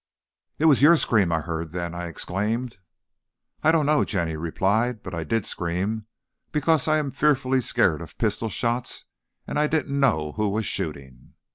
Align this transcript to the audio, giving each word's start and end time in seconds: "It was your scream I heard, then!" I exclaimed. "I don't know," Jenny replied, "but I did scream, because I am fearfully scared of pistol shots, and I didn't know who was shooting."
"It 0.57 0.65
was 0.65 0.81
your 0.81 0.95
scream 0.97 1.31
I 1.31 1.41
heard, 1.41 1.69
then!" 1.69 1.93
I 1.93 2.07
exclaimed. 2.07 2.79
"I 3.61 3.71
don't 3.71 3.85
know," 3.85 4.03
Jenny 4.03 4.35
replied, 4.35 5.03
"but 5.03 5.13
I 5.13 5.23
did 5.23 5.45
scream, 5.45 6.07
because 6.51 6.87
I 6.87 6.97
am 6.97 7.11
fearfully 7.11 7.61
scared 7.61 8.01
of 8.01 8.17
pistol 8.17 8.49
shots, 8.49 9.05
and 9.45 9.59
I 9.59 9.67
didn't 9.67 9.99
know 9.99 10.31
who 10.31 10.49
was 10.49 10.65
shooting." 10.65 11.35